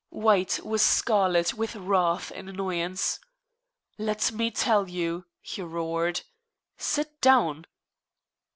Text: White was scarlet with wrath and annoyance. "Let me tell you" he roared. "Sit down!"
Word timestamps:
White 0.09 0.59
was 0.65 0.81
scarlet 0.81 1.53
with 1.53 1.75
wrath 1.75 2.31
and 2.33 2.49
annoyance. 2.49 3.19
"Let 3.99 4.31
me 4.31 4.49
tell 4.49 4.89
you" 4.89 5.25
he 5.43 5.61
roared. 5.61 6.21
"Sit 6.75 7.21
down!" 7.21 7.65